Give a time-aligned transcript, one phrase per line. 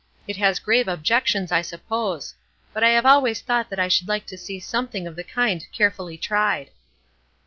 [0.27, 2.33] It has grave objections, I suppose;
[2.73, 5.63] but I have always thought that I should like to see something of the kind
[5.71, 6.71] carefully tried."